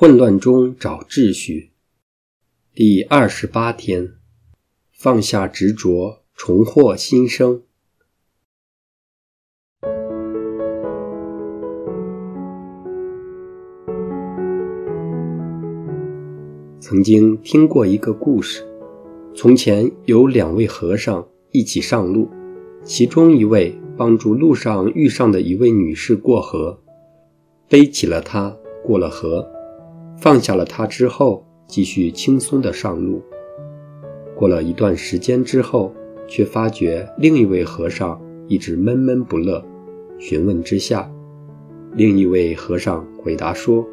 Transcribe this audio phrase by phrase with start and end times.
[0.00, 1.72] 混乱中找秩序。
[2.72, 4.12] 第二十八天，
[4.92, 7.62] 放下执着，重获新生。
[16.78, 18.64] 曾经听过一个故事：
[19.34, 22.30] 从前有两位和尚一起上路，
[22.84, 26.80] 其中一位帮助路上遇上的一位女士过河，
[27.68, 29.57] 背起了她过了河，
[30.20, 33.22] 放下了她之后，继续轻松地上路。
[34.34, 35.92] 过了一段时间之后，
[36.26, 39.64] 却发觉另一位和尚一直闷闷不乐。
[40.18, 41.10] 询问之下，
[41.94, 43.86] 另一位和尚回答说：“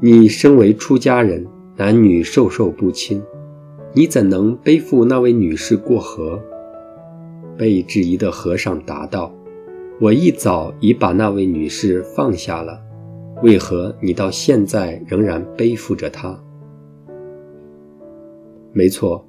[0.00, 3.22] 你身为出家人。”男女授受不亲，
[3.94, 6.38] 你怎能背负那位女士过河？
[7.56, 9.34] 被质疑的和尚答道
[9.98, 12.78] ：“我一早已把那位女士放下了，
[13.42, 16.38] 为何你到现在仍然背负着她？”
[18.72, 19.26] 没错，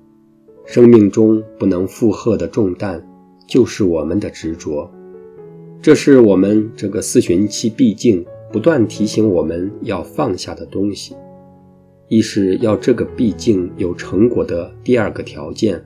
[0.65, 3.03] 生命中不能负荷的重担，
[3.47, 4.89] 就是我们的执着。
[5.81, 11.13] 这是我们这个四旬期毕竟不断提醒我们要放下的东西。
[12.07, 15.83] 一是要这个毕竟有成果的第二个条件，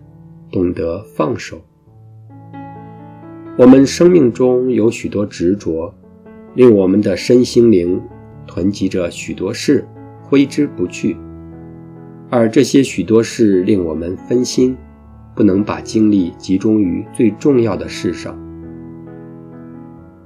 [0.51, 1.57] 懂得放手。
[3.57, 5.91] 我们生命中有许多执着，
[6.53, 7.99] 令我们的身心灵
[8.47, 9.85] 囤积着许多事，
[10.23, 11.17] 挥之不去。
[12.29, 14.75] 而这些许多事令我们分心，
[15.35, 18.37] 不能把精力集中于最重要的事上。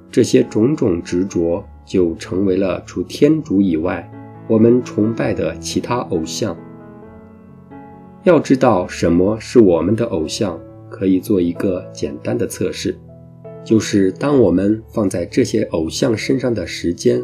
[0.10, 4.10] 这些种种执着，就成为了除天主以外。
[4.48, 6.58] 我们崇拜的其他偶像，
[8.24, 12.98] 要知道什么是我们的偶像，可以做一个简单的测试，
[13.64, 17.24] 就是当我们放在这些偶像身上的时间，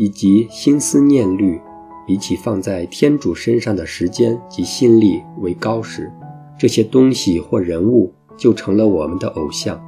[0.00, 1.60] 以及心思念虑，
[2.06, 6.10] 比起放在天主身上的时间及心力为高时，
[6.58, 9.78] 这些东西或人物就成了我们的偶像。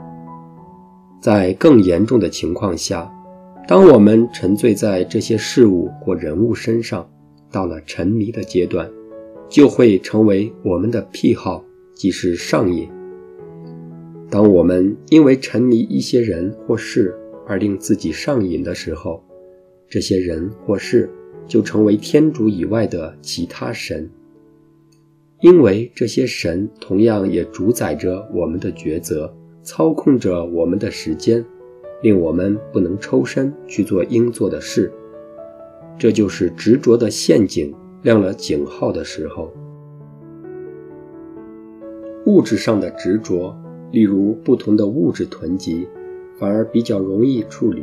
[1.18, 3.10] 在更严重的情况下。
[3.66, 7.08] 当我们沉醉在这些事物或人物身上，
[7.50, 8.90] 到了沉迷的阶段，
[9.48, 11.64] 就会成为我们的癖好，
[11.94, 12.86] 即是上瘾。
[14.28, 19.22] 当我们因为沉迷一些人或事而令自己上瘾的时候，
[19.92, 21.10] 这些人或事
[21.47, 24.08] 就成为天主以外的其他神，
[25.42, 29.31] 因为这些神同样也主宰着我们的抉择，
[29.62, 31.44] 操控着我们的时间。
[32.00, 34.91] 令我们不能抽身去做应做的事，
[35.98, 39.52] 这就是执着的陷阱亮了警号的时候。
[42.25, 43.54] 物质上的执着，
[43.91, 45.86] 例如不同的物质囤积，
[46.38, 47.82] 反而比较容易处理；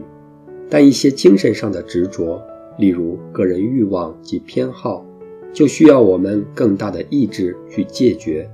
[0.69, 2.39] 但一些精神上的执着，
[2.77, 5.03] 例如个人欲望及偏好，
[5.51, 8.47] 就需要我们更大的意志去戒绝。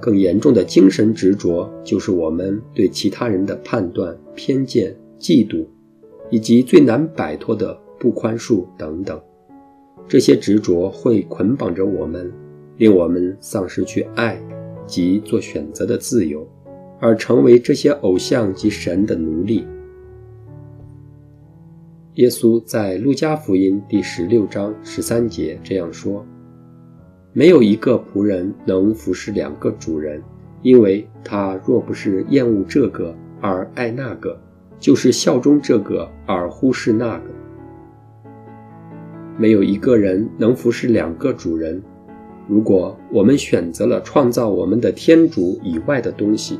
[0.00, 5.66] 更严重的精神执着，就是我们对其他人的判断、偏见、嫉妒，
[6.30, 9.20] 以及最难摆脱的不宽恕等等。
[10.08, 12.32] 这些执着会捆绑着我们，
[12.78, 14.40] 令我们丧失去爱
[14.86, 16.48] 及做选择的自由，
[16.98, 19.66] 而成为这些偶像及神的奴隶。
[22.14, 26.26] 耶稣在路加福音第十六章十三节这样说。
[27.32, 30.20] 没有一个仆人能服侍两个主人，
[30.62, 34.36] 因为他若不是厌恶这个而爱那个，
[34.80, 37.30] 就是效忠这个而忽视那个。
[39.38, 41.80] 没有一个人能服侍两个主人。
[42.48, 46.58] 如果我们选择了创造我们的天主以外的东西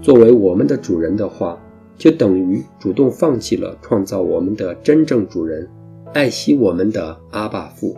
[0.00, 1.60] 作为我们的主人的话，
[1.96, 5.68] 就等于主动放弃了创造我们的真正主人，
[6.12, 7.96] 爱惜我们的阿爸父。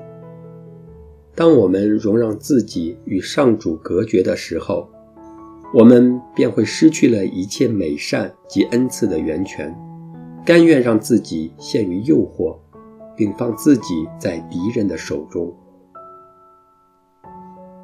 [1.34, 4.88] 当我们容让自己与上主隔绝的时候，
[5.74, 9.74] 我们便会失去了一切美善及恩赐的源泉，
[10.44, 12.56] 甘愿让自己陷于诱惑，
[13.16, 15.54] 并放自己在敌人的手中。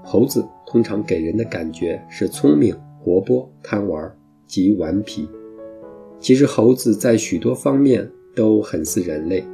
[0.05, 4.11] 猴子通常给人的感觉是聪明、活泼、贪玩
[4.47, 5.29] 及顽皮。
[6.23, 9.45] 其实，猴子在许多方面都很似人类，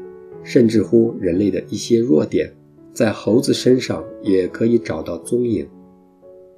[0.44, 2.52] 甚至乎人类的一些弱点。
[2.92, 5.66] 在猴子身上也可以找到踪影，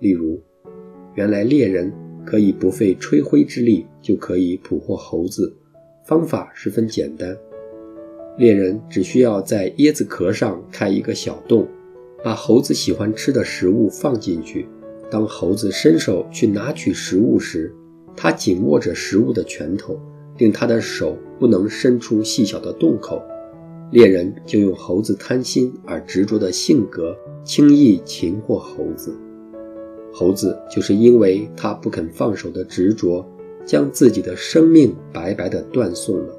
[0.01, 0.43] 例如，
[1.15, 1.93] 原来猎人
[2.25, 5.55] 可以不费吹灰之力就可以捕获猴子，
[6.05, 7.37] 方法十分简单。
[8.37, 11.69] 猎人只需要在椰子壳上开一个小洞，
[12.25, 14.67] 把猴子喜欢吃的食物放进去。
[15.09, 17.73] 当猴子伸手去拿取食物时，
[18.17, 19.99] 他紧握着食物的拳头，
[20.39, 23.23] 令他的手不能伸出细小的洞口。
[23.91, 29.13] 猎人就用猴子贪心而执着的性格，轻易擒获猴子。
[30.13, 33.25] 猴子就是因为他不肯放手的执着，
[33.65, 36.35] 将自己的生命白白的断送了。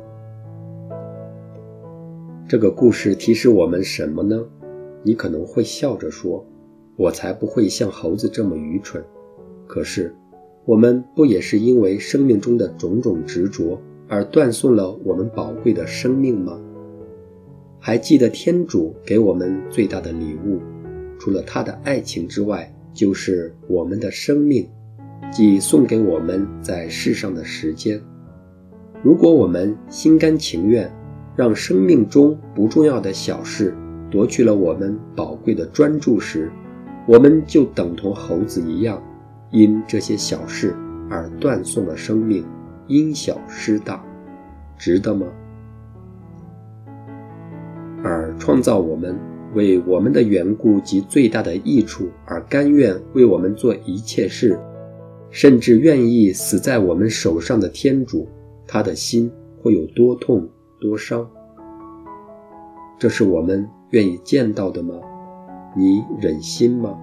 [2.47, 4.45] 这个故事提示我们什么呢？
[5.03, 6.45] 你可能会笑着说
[6.95, 9.03] ：“我才不会像猴子这么愚蠢。”
[9.65, 10.13] 可是，
[10.65, 16.59] 我们不也是因为生命中的种种执着而断送了我们宝贵的生命吗？
[17.79, 20.59] 还记得天主给我们最大的礼物，
[21.17, 24.67] 除了他的爱情之外，就是我们的生命，
[25.31, 27.99] 即送给我们在世上的时间。
[29.01, 30.93] 如果我们心甘情愿，
[31.35, 33.73] 让生命中不重要的小事
[34.11, 36.51] 夺去了我们宝贵的专注时，
[37.07, 39.01] 我们就等同猴子一样，
[39.51, 40.75] 因这些小事
[41.09, 42.45] 而断送了生命，
[42.87, 44.03] 因小失大，
[44.77, 45.27] 值得吗？
[48.03, 49.15] 而创造我们，
[49.53, 54.57] 为我们的缘故及最大的益处而甘愿为我们做一切事，
[55.29, 58.27] 甚至愿意死在我们手上的天主，
[58.65, 59.31] 他的心
[59.61, 60.49] 会有多痛
[60.79, 61.29] 多伤？
[62.97, 64.95] 这是我们愿意见到的吗？
[65.75, 66.97] 你忍心吗？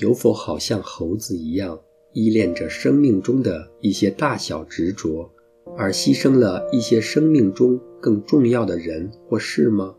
[0.00, 1.78] 有否好像猴子一样
[2.12, 5.30] 依恋着生命中的一些大小执着，
[5.76, 9.94] 而牺牲了一些生命中更重要的人或事吗？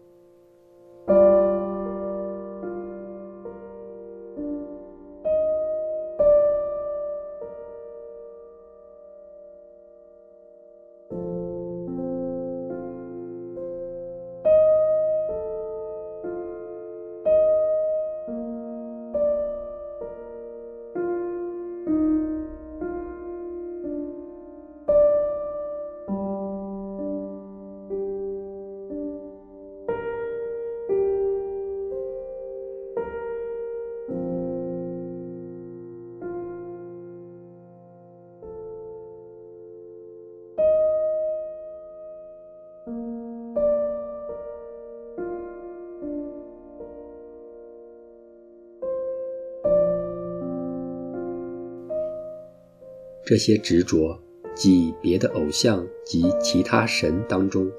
[53.29, 54.19] 这些执着，
[54.55, 57.71] 即别的偶像及其他神当中，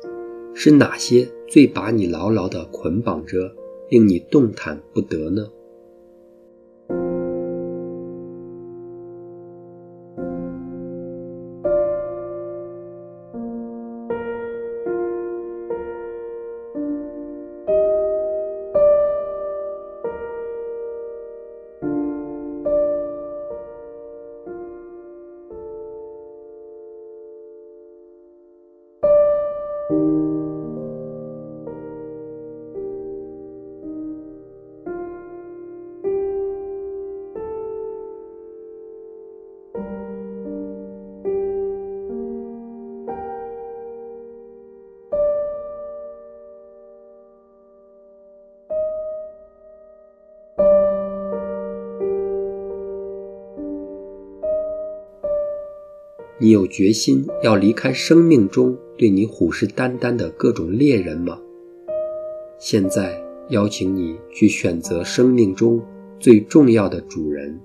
[0.54, 3.52] 是哪些最把你牢牢地捆绑着，
[3.88, 5.50] 令你动弹不得呢？
[56.42, 61.38] 你有决心要离开生命中对你虎视眈眈的各种猎人吗？
[62.58, 65.78] 现在邀请你去选择生命中
[66.18, 67.60] 最重要的主人。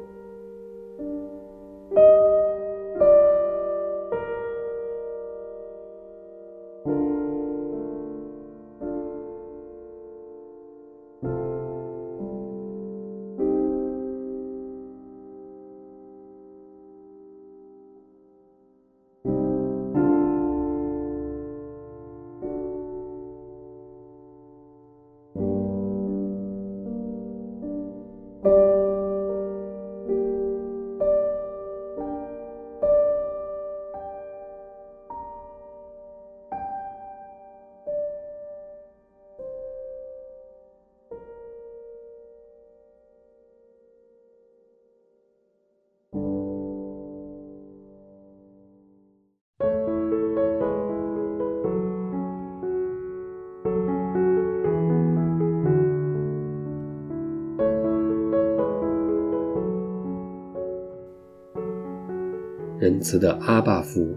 [62.85, 64.15] 仁慈的阿爸父，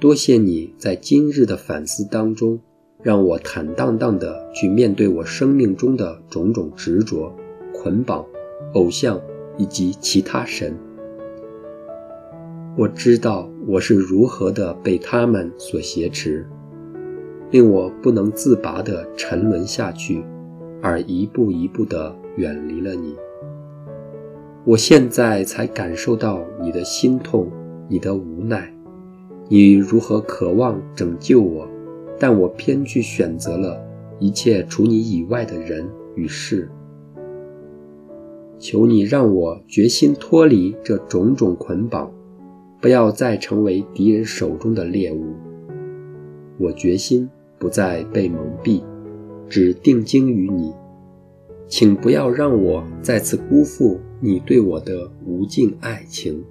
[0.00, 2.58] 多谢你在今日的反思当中，
[3.04, 7.32] 让我坦荡荡地去面对我生命中的种种执着、
[7.72, 8.26] 捆绑、
[8.74, 9.20] 偶像
[9.56, 10.76] 以及其他神。
[12.76, 16.44] 我知道我是如何的被他们所挟持，
[17.52, 20.24] 令我不能自拔地沉沦下去，
[20.82, 23.14] 而一步一步地远离了你。
[24.64, 27.48] 我现在才感受到你的心痛。
[27.90, 28.72] 你的无奈，
[29.48, 31.66] 你如何渴望拯救我，
[32.20, 33.84] 但我偏去选择了
[34.20, 36.70] 一切除你以外的人与事。
[38.60, 42.08] 求你让我决心脱离这种种捆绑，
[42.80, 45.34] 不要再成为敌人手中的猎物。
[46.58, 47.28] 我决心
[47.58, 48.84] 不再被蒙蔽，
[49.48, 50.72] 只定睛于你。
[51.66, 56.44] 请不要让我再次辜负你对我的无尽爱情。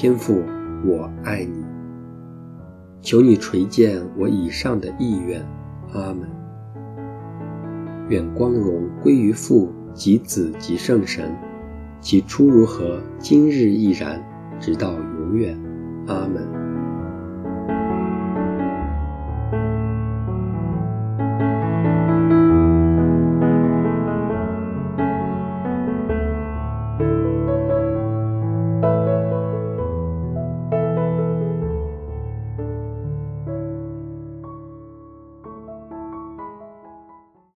[0.00, 0.44] 天父，
[0.86, 1.64] 我爱你。
[3.00, 5.44] 求你垂见我以上的意愿，
[5.92, 6.20] 阿门。
[8.08, 11.34] 愿光荣归于父及子及圣神，
[12.00, 14.22] 起初如何，今日亦然，
[14.60, 15.58] 直到永远，
[16.06, 16.67] 阿门。